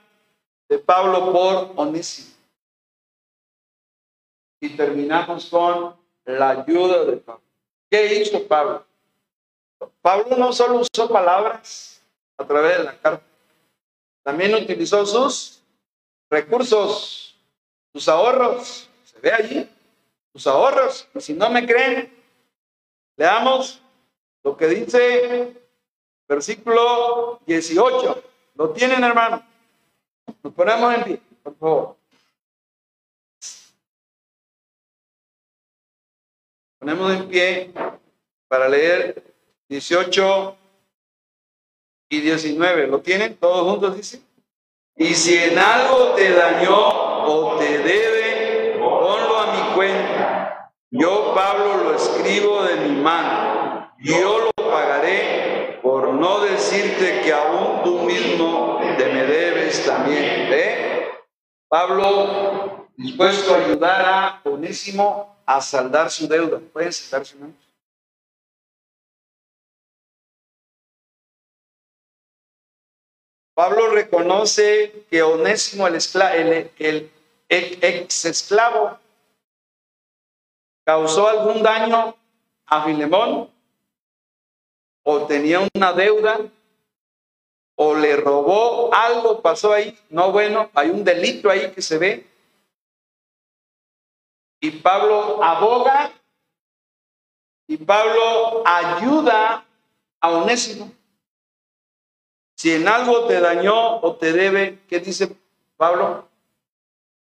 [0.70, 2.32] de Pablo por Onésimo.
[4.60, 7.42] Y terminamos con la ayuda de Pablo.
[7.90, 8.86] ¿Qué hizo Pablo?
[10.00, 12.00] Pablo no solo usó palabras
[12.38, 13.24] a través de la carta,
[14.22, 15.60] también utilizó sus
[16.30, 17.36] recursos,
[17.92, 19.68] tus ahorros, se ve allí,
[20.32, 21.08] tus ahorros.
[21.18, 22.14] Si no me creen,
[23.16, 23.82] leamos
[24.44, 25.52] lo que dice
[26.28, 28.22] versículo 18.
[28.54, 29.49] ¿Lo tienen, hermano?
[30.42, 31.96] Nos ponemos en pie, por favor.
[36.78, 37.70] Ponemos en pie
[38.48, 39.22] para leer
[39.68, 40.56] 18
[42.08, 42.86] y 19.
[42.86, 43.36] ¿Lo tienen?
[43.36, 44.22] ¿Todos juntos dice?
[44.96, 50.72] Y si en algo te dañó o te debe, ponlo a mi cuenta.
[50.90, 53.94] Yo, Pablo, lo escribo de mi mano.
[53.98, 55.39] Yo lo pagaré
[55.82, 60.50] por no decirte que aún tú mismo te me debes también.
[60.50, 61.08] ¿Ve?
[61.68, 66.60] Pablo dispuesto a ayudar a Onésimo a saldar su deuda.
[66.72, 67.56] Pueden sentarse, hermanos.
[73.54, 75.98] Pablo reconoce que Onésimo, el,
[76.78, 77.12] el,
[77.48, 78.98] el ex esclavo,
[80.84, 82.16] causó algún daño
[82.66, 83.50] a Filemón
[85.02, 86.38] o tenía una deuda
[87.76, 92.26] o le robó algo, pasó ahí, no bueno, hay un delito ahí que se ve.
[94.60, 96.12] Y Pablo aboga
[97.66, 99.64] y Pablo ayuda
[100.20, 100.92] a Onésimo.
[102.56, 105.34] Si en algo te dañó o te debe, ¿qué dice
[105.78, 106.28] Pablo?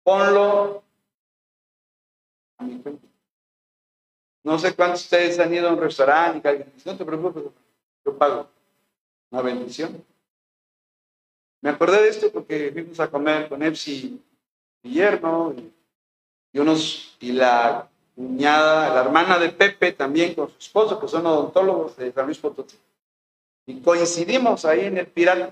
[0.03, 0.83] Ponlo
[2.59, 3.02] a mi cuenta.
[4.43, 7.05] No sé cuántos de ustedes han ido a un restaurante y alguien dice, no te
[7.05, 7.43] preocupes,
[8.05, 8.47] yo pago.
[9.31, 10.03] Una bendición.
[11.61, 14.21] Me acordé de esto porque fuimos a comer con Epsi
[14.83, 15.55] y yerno
[16.51, 21.25] y, unos, y la cuñada, la hermana de Pepe también con su esposo, que son
[21.25, 22.77] odontólogos de San Luis Potosí.
[23.65, 25.51] Y coincidimos ahí en el pirata.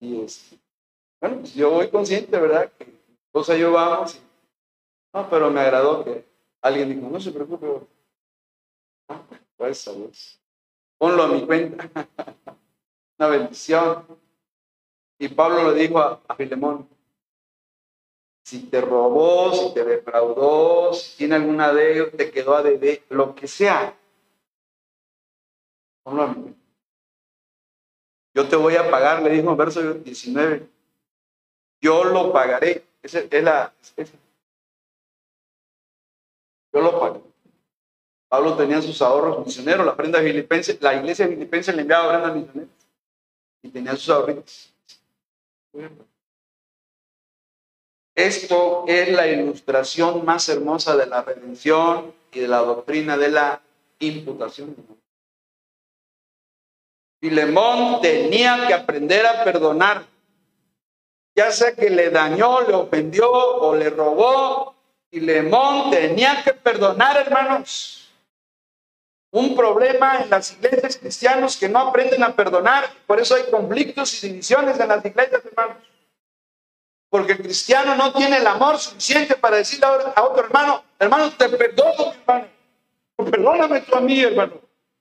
[0.00, 0.58] Y este,
[1.18, 2.70] bueno, pues yo voy consciente, ¿verdad?
[2.78, 4.20] Que mi y yo vamos.
[5.14, 6.26] no, pero me agradó que
[6.64, 7.86] alguien dijo, no se preocupe.
[9.08, 9.22] Ah,
[9.56, 9.90] pues,
[10.98, 11.90] Ponlo a mi cuenta.
[13.18, 14.06] Una bendición.
[15.18, 16.88] Y Pablo le dijo a, a Filemón,
[18.42, 23.34] si te robó, si te defraudó, si tiene alguna deuda, te quedó a deber, lo
[23.34, 23.96] que sea.
[26.02, 26.60] Ponlo a mi cuenta.
[28.34, 30.66] Yo te voy a pagar, le dijo en verso 19.
[31.80, 32.84] Yo lo pagaré.
[33.02, 33.72] Esa es la.
[36.74, 37.20] Yo lo pagaré.
[38.28, 42.74] Pablo tenía sus ahorros misioneros, la prenda filipense, la iglesia filipense le enviaba prendas misioneras
[43.62, 44.74] y tenía sus ahorros.
[48.16, 53.62] Esto es la ilustración más hermosa de la redención y de la doctrina de la
[54.00, 54.74] imputación.
[57.20, 60.04] Filemón tenía que aprender a perdonar,
[61.36, 64.73] ya sea que le dañó, le ofendió o le robó.
[65.14, 68.10] Filemón tenía que perdonar, hermanos.
[69.30, 74.24] Un problema en las iglesias cristianas que no aprenden a perdonar, por eso hay conflictos
[74.24, 75.84] y divisiones en las iglesias, hermanos.
[77.10, 81.48] Porque el cristiano no tiene el amor suficiente para decirle a otro hermano, hermano, te
[81.48, 82.48] perdono, hermano.
[83.16, 84.54] Perdóname tú a mí, hermano.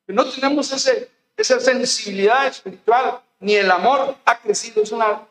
[0.06, 5.24] Que no tenemos ese, esa sensibilidad espiritual, ni el amor ha crecido, es una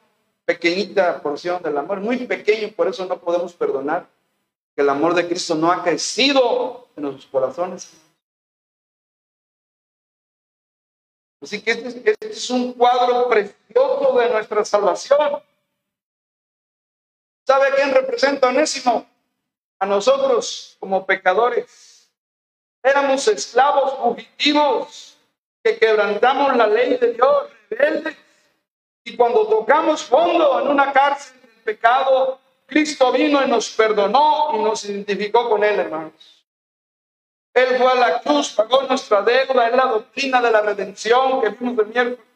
[0.45, 4.09] pequeñita porción del amor, muy pequeño, por eso no podemos perdonar,
[4.75, 7.93] que el amor de Cristo no ha crecido en nuestros corazones.
[11.43, 15.43] Así que este, este es un cuadro precioso de nuestra salvación.
[17.45, 19.07] ¿Sabe quién representa Onésimo?
[19.81, 22.09] A nosotros como pecadores.
[22.83, 25.19] Éramos esclavos fugitivos
[25.63, 28.17] que quebrantamos la ley de Dios, rebeldes.
[29.05, 32.39] Y cuando tocamos fondo en una cárcel del pecado,
[32.73, 36.13] Cristo vino y nos perdonó y nos identificó con Él, hermanos.
[37.55, 41.51] Él fue a la cruz, pagó nuestra deuda, es la doctrina de la redención que
[41.51, 42.27] vimos el miércoles.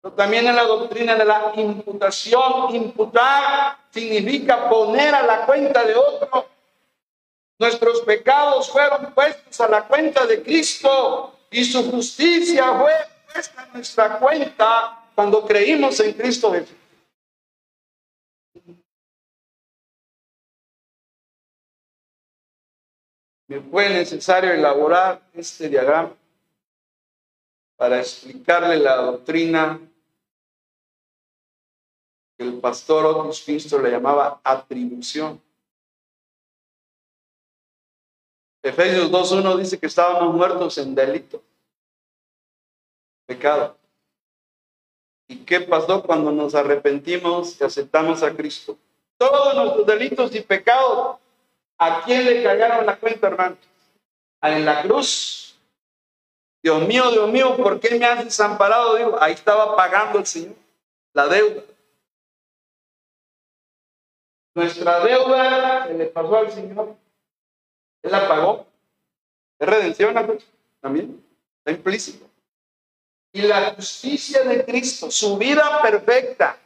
[0.00, 2.74] Pero también es la doctrina de la imputación.
[2.74, 6.48] Imputar significa poner a la cuenta de otro.
[7.58, 12.92] Nuestros pecados fueron puestos a la cuenta de Cristo y su justicia fue
[13.32, 16.81] puesta en nuestra cuenta cuando creímos en Cristo Jesús.
[23.60, 26.14] Fue necesario elaborar este diagrama
[27.76, 29.80] para explicarle la doctrina
[32.36, 35.40] que el pastor Otis Finster le llamaba atribución.
[38.62, 41.42] Efesios 2.1 dice que estábamos muertos en delito,
[43.26, 43.76] pecado.
[45.26, 48.78] ¿Y qué pasó cuando nos arrepentimos y aceptamos a Cristo?
[49.16, 51.18] Todos nuestros delitos y pecados,
[51.86, 53.58] ¿a quién le cagaron la cuenta, hermanos?
[54.42, 55.56] En la cruz.
[56.62, 58.96] Dios mío, Dios mío, ¿por qué me has desamparado?
[58.96, 60.56] Digo, ahí estaba pagando el Señor
[61.14, 61.62] la deuda.
[64.54, 66.96] Nuestra deuda se le pasó al Señor
[68.02, 68.66] él la pagó.
[69.58, 70.14] Es redención,
[70.80, 71.24] también.
[71.58, 72.26] Está implícito.
[73.32, 76.58] Y la justicia de Cristo, su vida perfecta,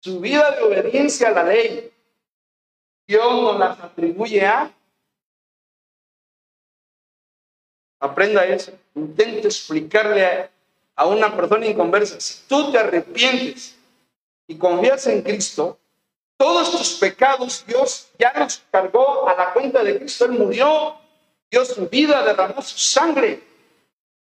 [0.00, 1.91] su vida de obediencia a la ley,
[3.12, 4.72] Dios nos las atribuye a.
[8.00, 8.72] Aprenda eso.
[8.94, 10.48] Intente explicarle
[10.96, 12.18] a, una persona inconversa.
[12.18, 13.76] Si tú te arrepientes
[14.48, 15.78] y confías en Cristo,
[16.38, 20.24] todos tus pecados Dios ya los cargó a la cuenta de Cristo.
[20.24, 20.96] Él murió,
[21.50, 23.42] dio su vida, derramó su sangre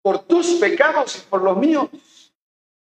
[0.04, 1.90] por tus pecados y por los míos.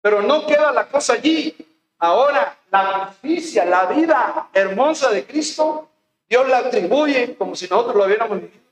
[0.01, 1.55] Pero no queda la cosa allí.
[1.99, 5.89] Ahora, la justicia, la vida hermosa de Cristo,
[6.29, 8.67] Dios la atribuye como si nosotros lo hubiéramos vivido.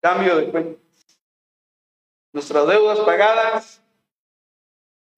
[0.00, 0.80] Cambio de cuenta.
[2.32, 3.82] Nuestras deudas pagadas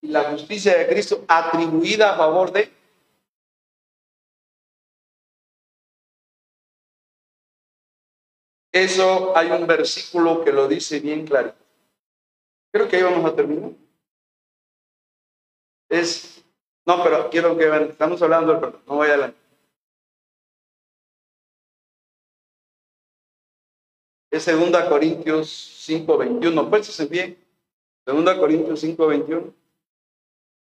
[0.01, 2.73] y la justicia de Cristo atribuida a favor de
[8.73, 11.55] Eso hay un versículo que lo dice bien claro.
[12.79, 13.73] Creo que ahí vamos a terminar.
[15.89, 16.45] Es,
[16.87, 19.37] no, pero quiero que vean, estamos hablando del no voy adelante.
[24.31, 26.71] Es 2 Corintios 5, 21.
[26.71, 27.37] Puestos en pie.
[28.07, 29.55] 2 Corintios 5, 21.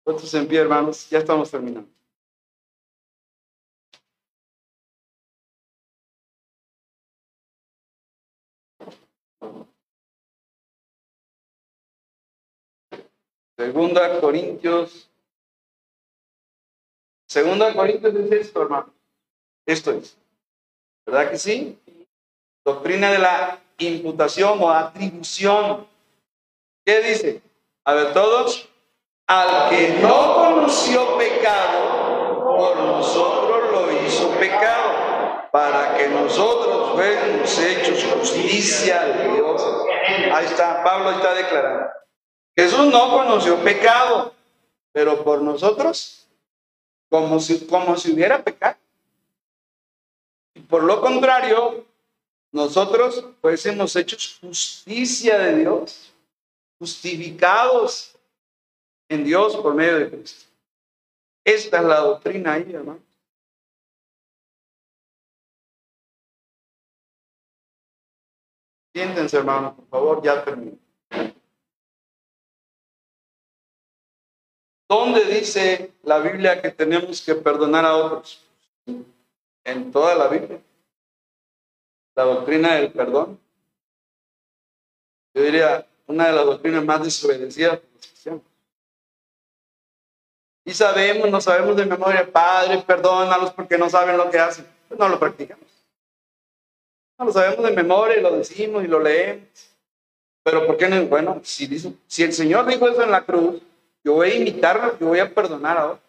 [0.02, 1.08] Puestos en pie, hermanos.
[1.08, 1.88] Ya estamos terminando.
[13.62, 15.08] Segunda Corintios.
[17.28, 18.92] Segunda Corintios es esto, hermano.
[19.64, 20.18] Esto es.
[21.06, 21.78] ¿Verdad que sí?
[22.64, 25.86] Doctrina de la imputación o atribución.
[26.84, 27.40] ¿Qué dice?
[27.84, 28.68] A ver, todos.
[29.28, 38.04] Al que no conoció pecado, por nosotros lo hizo pecado, para que nosotros fuéramos hechos
[38.12, 39.62] justicia de Dios.
[40.32, 42.01] Ahí está, Pablo está declarando.
[42.56, 44.34] Jesús no conoció pecado,
[44.92, 46.28] pero por nosotros,
[47.08, 48.76] como si, como si hubiera pecado.
[50.54, 51.86] Y por lo contrario,
[52.52, 56.12] nosotros pues hemos hecho justicia de Dios,
[56.78, 58.14] justificados
[59.08, 60.50] en Dios por medio de Cristo.
[61.44, 63.00] Esta es la doctrina ahí, hermano.
[68.94, 70.76] Siéntense, hermano, por favor, ya termino.
[74.92, 78.44] ¿Dónde dice la Biblia que tenemos que perdonar a otros?
[79.64, 80.60] En toda la Biblia.
[82.14, 83.40] La doctrina del perdón.
[85.32, 88.42] Yo diría, una de las doctrinas más desobedecidas por los cristianos.
[90.66, 94.66] Y sabemos, no sabemos de memoria, Padre, perdónalos porque no saben lo que hacen.
[94.88, 95.64] Pues no lo practicamos.
[97.18, 99.48] No lo sabemos de memoria y lo decimos y lo leemos.
[100.42, 101.02] Pero ¿por qué no?
[101.06, 101.66] Bueno, si,
[102.06, 103.62] si el Señor dijo eso en la cruz,
[104.04, 106.00] yo voy a imitarlo, yo voy a perdonar a otros.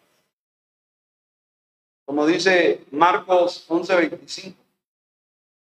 [2.05, 4.55] Como dice Marcos 11:25.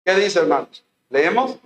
[0.05, 0.85] ¿Qué dice, hermanos?
[1.11, 1.59] ¿Leemos?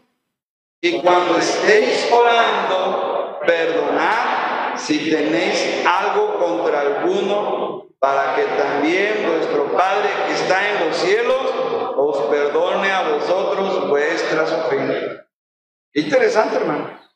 [0.80, 10.08] Y cuando estéis orando, perdonad si tenéis algo contra alguno, para que también vuestro Padre
[10.26, 11.52] que está en los cielos
[11.96, 15.26] os perdone a vosotros vuestras ofensas.
[15.94, 17.07] Interesante, hermano.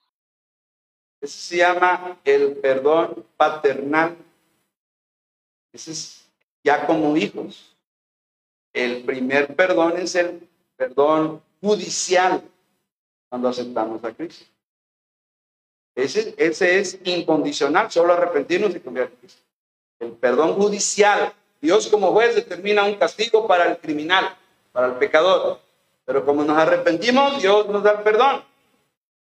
[1.22, 4.16] Se llama el perdón paternal.
[5.72, 6.28] Ese es
[6.64, 7.76] ya como hijos.
[8.72, 12.42] El primer perdón es el perdón judicial
[13.28, 14.46] cuando aceptamos a Cristo.
[15.94, 19.10] Ese, ese es incondicional, solo arrepentirnos y cambiar.
[20.00, 21.32] El perdón judicial.
[21.60, 24.36] Dios como juez determina un castigo para el criminal,
[24.72, 25.60] para el pecador.
[26.04, 28.42] Pero como nos arrepentimos, Dios nos da el perdón.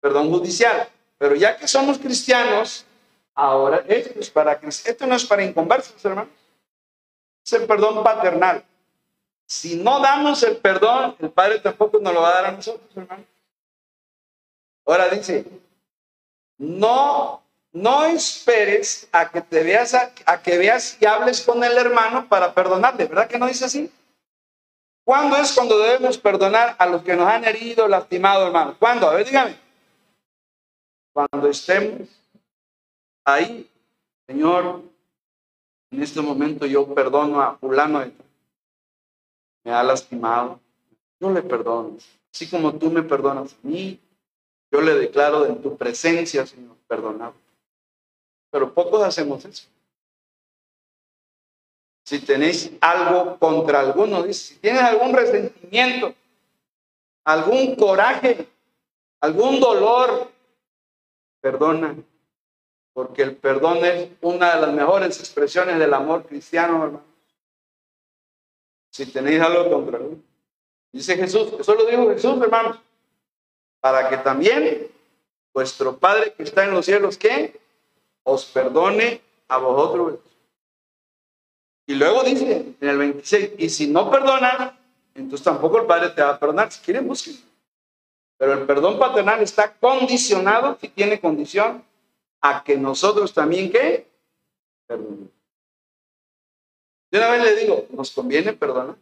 [0.01, 0.89] Perdón judicial.
[1.23, 2.85] Pero ya que somos cristianos,
[3.33, 6.33] ahora esto, es para, esto no es para inconversos, hermanos.
[7.47, 8.65] Es el perdón paternal.
[9.47, 12.91] Si no damos el perdón, el Padre tampoco nos lo va a dar a nosotros,
[12.97, 13.27] hermanos.
[14.85, 15.47] Ahora dice,
[16.59, 21.79] no, no esperes a que te veas, a, a, que veas y hables con el
[21.79, 23.93] hermano para perdonarle, ¿verdad que no dice así?
[25.05, 28.75] ¿Cuándo es cuando debemos perdonar a los que nos han herido, lastimado, hermano?
[28.77, 29.09] ¿Cuándo?
[29.09, 29.63] A ver, dígame.
[31.13, 32.09] Cuando estemos
[33.25, 33.69] ahí,
[34.27, 34.83] Señor,
[35.91, 38.13] en este momento yo perdono a fulano de
[39.65, 40.59] me ha lastimado,
[41.21, 41.97] yo le perdono.
[42.35, 44.01] Así como tú me perdonas a mí,
[44.73, 47.35] yo le declaro en tu presencia, Señor, perdonado.
[48.51, 49.69] Pero pocos hacemos eso.
[52.05, 56.15] Si tenéis algo contra alguno, dice, si tienes algún resentimiento,
[57.25, 58.49] algún coraje,
[59.21, 60.32] algún dolor,
[61.43, 61.97] perdona,
[62.95, 67.05] porque el perdón es una de las mejores expresiones del amor cristiano, hermano.
[68.91, 70.23] Si tenéis algo contra mí.
[70.93, 72.79] Dice Jesús, eso lo dijo Jesús, hermanos,
[73.81, 74.89] para que también
[75.53, 77.61] vuestro Padre que está en los cielos, ¿qué?
[78.23, 80.21] Os perdone a vosotros.
[81.87, 84.79] Y luego dice en el 26, y si no perdonan,
[85.15, 86.71] entonces tampoco el Padre te va a perdonar.
[86.71, 87.11] Si quieren.
[88.43, 91.85] Pero el perdón paternal está condicionado, si tiene condición,
[92.41, 94.09] a que nosotros también, ¿qué?
[94.85, 95.29] Perdonemos.
[97.13, 98.97] De una vez le digo, nos conviene perdonar.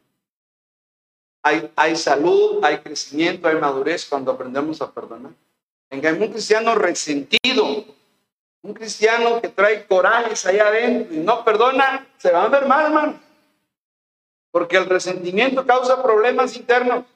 [1.43, 5.32] Hay, hay salud, hay crecimiento, hay madurez cuando aprendemos a perdonar.
[5.88, 7.86] En cambio, un cristiano resentido,
[8.61, 12.84] un cristiano que trae corajes allá adentro y no perdona, se va a ver mal,
[12.84, 13.20] hermano.
[14.51, 17.07] Porque el resentimiento causa problemas internos.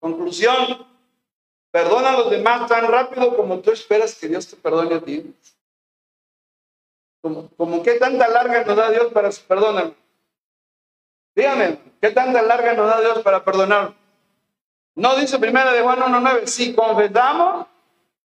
[0.00, 0.86] Conclusión,
[1.70, 5.34] perdona a los demás tan rápido como tú esperas que Dios te perdone a ti.
[7.20, 9.92] Como, como qué tanta larga nos da Dios para perdonar.
[11.34, 13.94] Dígame, ¿qué tanta larga nos da Dios para perdonar?
[14.94, 17.66] No dice primera de Juan 1.9, si confesamos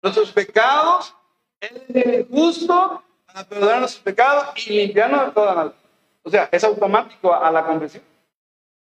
[0.01, 1.15] nuestros pecados,
[1.59, 5.75] Él es justo para perdonar nuestros pecados y limpiarnos de toda maldad.
[6.23, 8.03] O sea, es automático a, la confesión.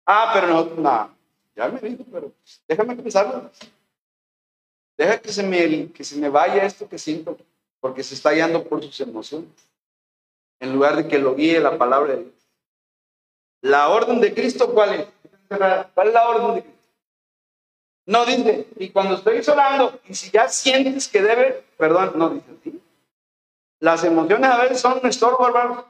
[0.06, 1.16] Ah, pero nosotros, no,
[1.56, 2.32] ya me dijo, pero
[2.68, 3.50] déjame pensarlo.
[4.98, 7.38] Deja que se, me, que se me vaya esto que siento,
[7.80, 9.50] porque se está guiando por sus emociones,
[10.60, 12.34] en lugar de que lo guíe la palabra de Dios.
[13.62, 15.08] La orden de Cristo, ¿cuál es?
[15.94, 16.90] ¿Cuál es la orden de Cristo?
[18.06, 22.54] No dice, y cuando estoy orando, y si ya sientes que debe, perdón, no dice.
[23.80, 25.86] Las emociones a veces son un estorbo, hermano.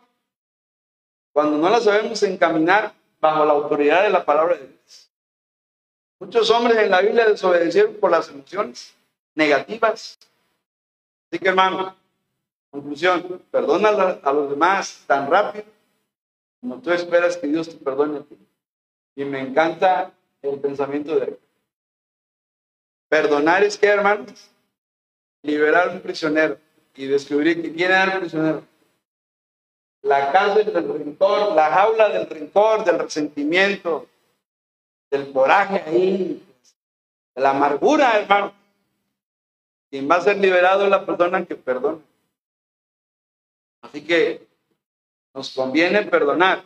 [1.32, 5.13] Cuando no las sabemos encaminar bajo la autoridad de la palabra de Dios.
[6.24, 8.96] Muchos hombres en la Biblia desobedecieron por las emociones
[9.36, 10.18] negativas.
[11.30, 11.98] Así que, hermano,
[12.72, 13.90] conclusión, perdona
[14.24, 15.66] a los demás tan rápido
[16.62, 18.38] como tú esperas que Dios te perdone a ti.
[19.18, 21.38] Y me encanta el pensamiento de
[23.10, 24.50] Perdonar es que, hermanos,
[25.42, 26.58] liberar a un prisionero
[26.96, 28.64] y descubrir que quién era el prisionero.
[30.04, 34.08] La cárcel del rencor, la jaula del rencor, del resentimiento,
[35.14, 36.44] del coraje ahí,
[37.36, 38.52] la amargura, hermano.
[39.92, 42.00] Quien va a ser liberado es la persona que perdona.
[43.84, 44.48] Así que
[45.36, 46.64] nos conviene perdonar.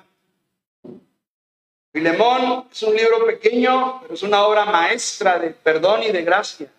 [1.91, 6.71] Filemón es un libro pequeño, pero es una obra maestra de perdón y de gracia.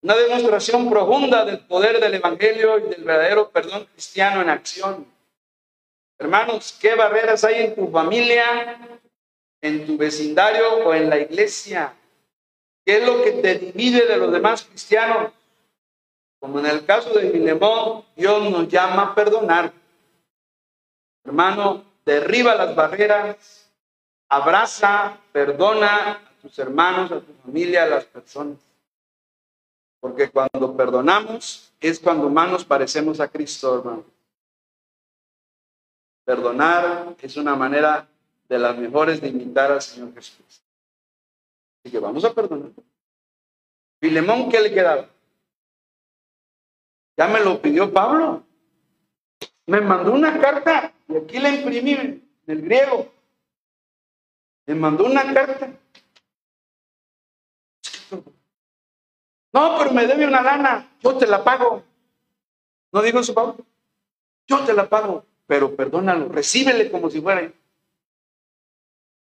[0.00, 5.06] Una demostración profunda del poder del Evangelio y del verdadero perdón cristiano en acción.
[6.18, 8.97] Hermanos, ¿qué barreras hay en tu familia,
[9.60, 11.94] en tu vecindario o en la iglesia?
[12.84, 15.32] ¿Qué es lo que te divide de los demás cristianos?
[16.40, 19.72] Como en el caso de Filemón, Dios nos llama a perdonar.
[21.24, 23.68] Hermano, derriba las barreras
[24.30, 28.58] Abraza, perdona a tus hermanos, a tu familia, a las personas.
[30.00, 34.04] Porque cuando perdonamos es cuando más nos parecemos a Cristo, hermano.
[36.24, 38.06] Perdonar es una manera
[38.48, 40.62] de las mejores de imitar al Señor Jesús.
[41.82, 42.70] Así que vamos a perdonar.
[44.00, 45.08] Filemón, ¿qué le quedaba?
[47.16, 48.44] Ya me lo pidió Pablo.
[49.66, 53.12] Me mandó una carta y aquí la imprimí en el griego.
[54.66, 55.72] Me mandó una carta.
[59.52, 60.88] No, pero me debe una lana.
[61.02, 61.82] Yo te la pago.
[62.92, 63.56] ¿No digo eso, Pablo?
[64.46, 66.28] Yo te la pago, pero perdónalo.
[66.28, 67.52] Recíbele como si fuera.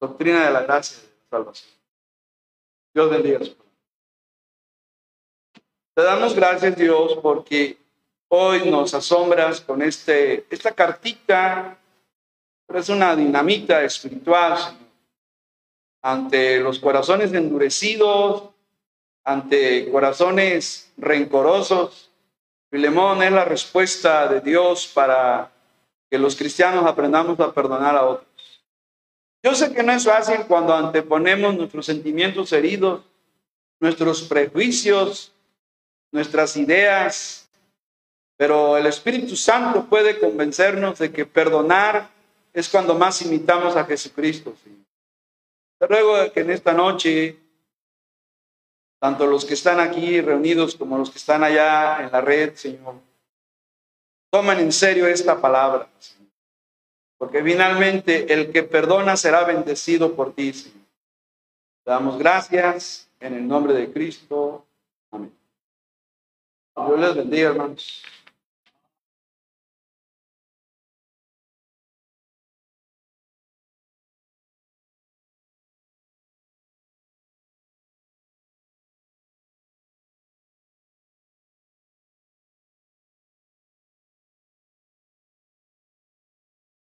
[0.09, 1.71] Doctrina de la gracia de la salvación.
[2.95, 3.57] Dios bendiga su
[5.95, 7.79] Te damos gracias, Dios, porque
[8.29, 11.79] hoy nos asombras con este, esta cartita,
[12.67, 14.85] pero es una dinamita espiritual, Señor
[16.05, 18.51] ante los corazones endurecidos,
[19.25, 22.11] ante corazones rencorosos.
[22.71, 25.51] Filemón es la respuesta de Dios para
[26.11, 28.34] que los cristianos aprendamos a perdonar a otros.
[29.45, 33.03] Yo sé que no es fácil cuando anteponemos nuestros sentimientos heridos,
[33.79, 35.33] nuestros prejuicios,
[36.11, 37.47] nuestras ideas,
[38.39, 42.09] pero el Espíritu Santo puede convencernos de que perdonar
[42.55, 44.55] es cuando más imitamos a Jesucristo.
[45.79, 47.37] Te ruego que en esta noche,
[48.99, 52.95] tanto los que están aquí reunidos como los que están allá en la red, Señor,
[54.31, 55.87] tomen en serio esta palabra,
[57.25, 60.77] porque finalmente el que perdona será bendecido por ti, Señor.
[61.83, 64.67] Te damos gracias en el nombre de Cristo.
[65.11, 65.33] Amén.
[66.77, 68.03] Dios les bendiga, hermanos.